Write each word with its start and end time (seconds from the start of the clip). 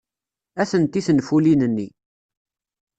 Atenti 0.61 0.99
tenfulin-nni. 1.07 1.87